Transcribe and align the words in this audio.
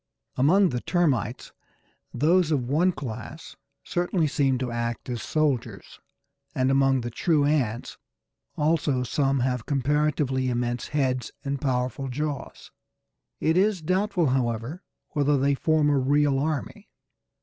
Among 0.35 0.69
the 0.69 0.81
Termites, 0.81 1.51
those 2.11 2.49
of 2.49 2.67
one 2.67 2.91
class 2.91 3.55
certainly 3.83 4.25
seem 4.25 4.57
to 4.57 4.71
act 4.71 5.07
as 5.09 5.21
soldiers, 5.21 5.99
and 6.55 6.71
among 6.71 7.01
the 7.01 7.11
true 7.11 7.45
ants 7.45 7.99
also 8.57 9.03
some 9.03 9.41
have 9.41 9.67
comparatively 9.67 10.49
immense 10.49 10.87
heads 10.87 11.29
and 11.45 11.61
powerful 11.61 12.07
jaws. 12.07 12.71
It 13.39 13.55
is 13.57 13.83
doubtful, 13.83 14.29
however, 14.29 14.81
whether 15.09 15.37
they 15.37 15.53
form 15.53 15.87
a 15.91 15.99
real 15.99 16.39
army. 16.39 16.89